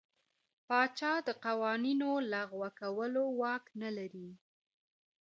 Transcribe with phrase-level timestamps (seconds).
[0.67, 4.29] پاچا د قوانینو لغوه کولو واک نه لري.